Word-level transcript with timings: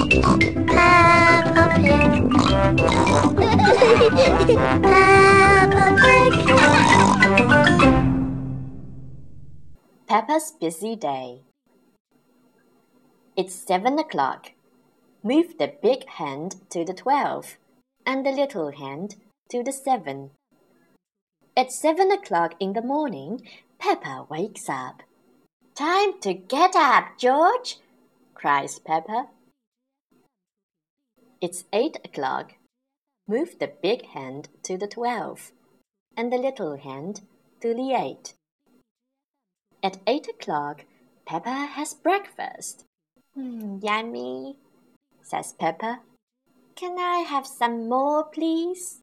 Peppa's 10.08 10.52
busy 10.58 10.96
day. 10.96 11.42
It's 13.36 13.54
seven 13.54 13.98
o'clock. 13.98 14.52
Move 15.22 15.58
the 15.58 15.74
big 15.82 16.08
hand 16.08 16.56
to 16.70 16.82
the 16.82 16.94
twelve 16.94 17.58
and 18.06 18.24
the 18.24 18.30
little 18.30 18.72
hand 18.72 19.16
to 19.50 19.62
the 19.62 19.72
seven. 19.72 20.30
At 21.54 21.72
seven 21.72 22.10
o'clock 22.10 22.54
in 22.58 22.72
the 22.72 22.80
morning, 22.80 23.42
Peppa 23.78 24.26
wakes 24.30 24.66
up. 24.70 25.02
Time 25.74 26.18
to 26.22 26.32
get 26.32 26.74
up, 26.74 27.18
George, 27.18 27.76
cries 28.34 28.78
Peppa. 28.78 29.28
It's 31.40 31.64
eight 31.72 31.96
o'clock. 32.04 32.52
Move 33.26 33.58
the 33.58 33.72
big 33.82 34.04
hand 34.08 34.50
to 34.64 34.76
the 34.76 34.86
twelve 34.86 35.52
and 36.14 36.30
the 36.30 36.36
little 36.36 36.76
hand 36.76 37.22
to 37.62 37.72
the 37.72 37.94
eight. 37.94 38.34
At 39.82 39.96
eight 40.06 40.28
o'clock, 40.28 40.84
Peppa 41.26 41.66
has 41.76 41.94
breakfast. 41.94 42.84
Mm, 43.38 43.82
yummy, 43.82 44.56
says 45.22 45.54
Peppa. 45.58 46.00
Can 46.76 46.98
I 46.98 47.20
have 47.20 47.46
some 47.46 47.88
more, 47.88 48.24
please? 48.24 49.00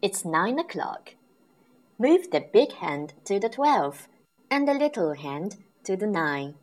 It's 0.00 0.24
nine 0.24 0.58
o'clock. 0.58 1.16
Move 1.98 2.30
the 2.30 2.46
big 2.50 2.72
hand 2.72 3.12
to 3.26 3.38
the 3.38 3.50
twelve 3.50 4.08
and 4.50 4.66
the 4.66 4.74
little 4.74 5.12
hand 5.12 5.56
to 5.84 5.96
the 5.96 6.06
nine. 6.06 6.54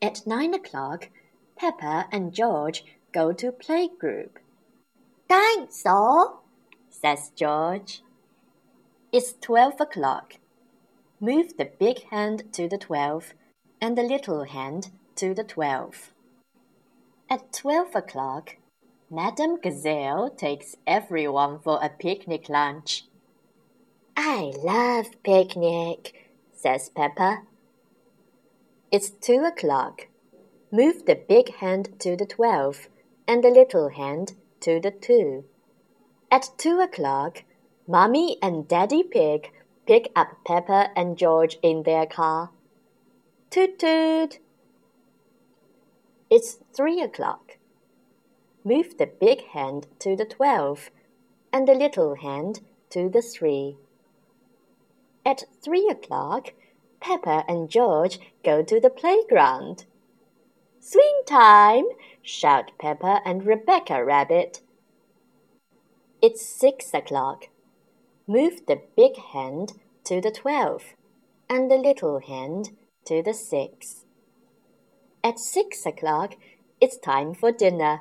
At 0.00 0.26
nine 0.26 0.54
o'clock, 0.54 1.10
Peppa 1.62 2.08
and 2.10 2.34
George 2.34 2.84
go 3.12 3.32
to 3.32 3.52
playgroup. 3.52 4.30
Dinosaur, 5.28 6.40
says 6.90 7.30
George. 7.36 8.02
It's 9.12 9.34
twelve 9.40 9.80
o'clock. 9.80 10.38
Move 11.20 11.56
the 11.56 11.70
big 11.78 12.02
hand 12.10 12.52
to 12.54 12.66
the 12.66 12.78
twelve 12.78 13.34
and 13.80 13.96
the 13.96 14.02
little 14.02 14.42
hand 14.42 14.90
to 15.14 15.34
the 15.34 15.44
twelve. 15.44 16.10
At 17.30 17.52
twelve 17.52 17.94
o'clock, 17.94 18.56
Madame 19.08 19.56
Gazelle 19.60 20.30
takes 20.30 20.74
everyone 20.84 21.60
for 21.60 21.78
a 21.80 21.90
picnic 21.90 22.48
lunch. 22.48 23.04
I 24.16 24.50
love 24.64 25.22
picnic, 25.22 26.28
says 26.52 26.88
Peppa. 26.88 27.42
It's 28.90 29.10
two 29.10 29.44
o'clock. 29.44 30.08
Move 30.74 31.04
the 31.04 31.14
big 31.14 31.54
hand 31.56 32.00
to 32.00 32.16
the 32.16 32.24
twelve 32.24 32.88
and 33.28 33.44
the 33.44 33.50
little 33.50 33.90
hand 33.90 34.32
to 34.60 34.80
the 34.80 34.90
two. 34.90 35.44
At 36.30 36.48
two 36.56 36.80
o'clock, 36.80 37.44
Mommy 37.86 38.38
and 38.40 38.66
Daddy 38.66 39.02
Pig 39.02 39.50
pick 39.86 40.10
up 40.16 40.28
Peppa 40.46 40.88
and 40.96 41.18
George 41.18 41.58
in 41.62 41.82
their 41.82 42.06
car. 42.06 42.52
Toot 43.50 43.78
toot! 43.78 44.38
It's 46.30 46.58
three 46.74 47.02
o'clock. 47.02 47.58
Move 48.64 48.96
the 48.96 49.10
big 49.20 49.48
hand 49.48 49.88
to 49.98 50.16
the 50.16 50.24
twelve 50.24 50.88
and 51.52 51.68
the 51.68 51.74
little 51.74 52.14
hand 52.14 52.60
to 52.88 53.10
the 53.10 53.20
three. 53.20 53.76
At 55.26 55.44
three 55.62 55.86
o'clock, 55.90 56.54
Peppa 56.98 57.44
and 57.46 57.68
George 57.68 58.18
go 58.42 58.62
to 58.62 58.80
the 58.80 58.88
playground. 58.88 59.84
Swing 60.84 61.22
time! 61.26 61.84
shout 62.22 62.72
Peppa 62.76 63.20
and 63.24 63.46
Rebecca 63.46 64.04
Rabbit. 64.04 64.62
It's 66.20 66.44
six 66.44 66.92
o'clock. 66.92 67.44
Move 68.26 68.66
the 68.66 68.80
big 68.96 69.16
hand 69.16 69.74
to 70.02 70.20
the 70.20 70.32
twelve 70.32 70.82
and 71.48 71.70
the 71.70 71.76
little 71.76 72.18
hand 72.18 72.70
to 73.04 73.22
the 73.22 73.32
six. 73.32 74.06
At 75.22 75.38
six 75.38 75.86
o'clock, 75.86 76.34
it's 76.80 76.98
time 76.98 77.32
for 77.32 77.52
dinner. 77.52 78.00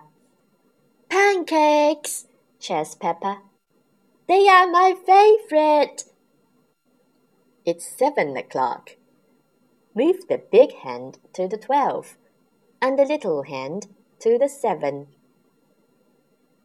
Pancakes, 1.08 2.26
cheers 2.60 2.96
Peppa. 2.96 3.44
They 4.28 4.48
are 4.48 4.68
my 4.68 4.96
favorite. 5.06 6.06
It's 7.64 7.86
seven 7.86 8.36
o'clock. 8.36 8.96
Move 9.94 10.28
the 10.28 10.42
big 10.52 10.74
hand 10.78 11.20
to 11.34 11.48
the 11.48 11.58
twelve 11.60 12.18
and 12.82 12.98
the 12.98 13.06
little 13.06 13.44
hand 13.44 13.88
to 14.20 14.38
the 14.38 14.50
seven. 14.50 15.08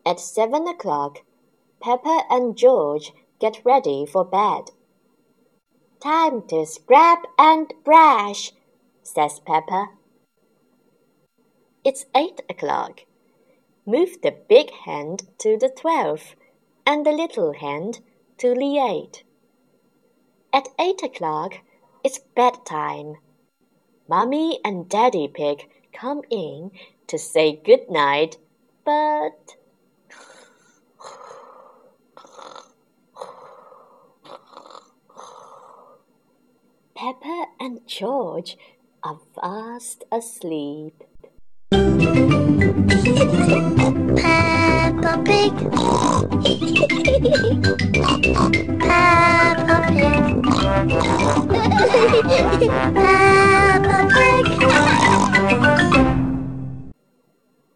At 0.05 0.21
seven 0.21 0.67
o'clock, 0.67 1.19
Peppa 1.81 2.23
and 2.31 2.57
George 2.57 3.13
get 3.39 3.61
ready 3.65 4.07
for 4.07 4.25
bed. 4.25 4.71
Time 6.01 6.43
to 6.49 6.65
scrub 6.65 7.19
and 7.39 7.73
brush, 7.85 8.53
says 9.03 9.41
Peppa. 9.41 9.89
It's 11.85 12.07
eight 12.15 12.41
o'clock. 12.49 13.01
Move 13.85 14.21
the 14.23 14.35
big 14.49 14.71
hand 14.85 15.25
to 15.39 15.57
the 15.57 15.69
twelve 15.69 16.35
and 16.87 17.05
the 17.05 17.13
little 17.13 17.53
hand 17.53 18.01
to 18.39 18.55
the 18.55 18.79
eight. 18.79 19.23
At 20.53 20.69
eight 20.81 21.03
o'clock, 21.03 21.61
it's 22.03 22.19
bedtime. 22.19 23.17
Mummy 24.09 24.61
and 24.65 24.89
Daddy 24.89 25.29
Pig 25.29 25.69
come 25.97 26.21
in 26.31 26.71
to 27.07 27.19
say 27.19 27.61
good 27.65 27.91
night, 27.91 28.37
but 28.85 29.57
Peppa 36.95 37.47
and 37.59 37.81
George 37.87 38.59
are 39.03 39.19
fast 39.35 40.05
asleep. 40.13 41.03
Peppa 41.71 41.81
Pig. 45.25 45.53
Peppa 48.81 49.77
Pig. 53.03 53.17